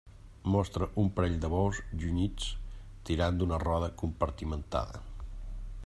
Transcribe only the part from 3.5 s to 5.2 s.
roda compartimentada.